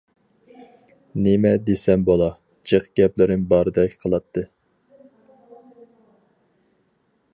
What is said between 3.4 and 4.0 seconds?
باردەك